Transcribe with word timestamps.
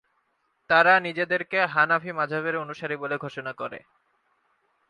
তারা 0.69 0.93
নিজেদেরকে 0.99 1.59
হানাফি 1.65 2.11
মাজহাবের 2.11 2.55
অনুসারী 2.55 2.95
বলে 2.95 3.15
ঘোষণা 3.17 3.51
করে। 3.53 3.79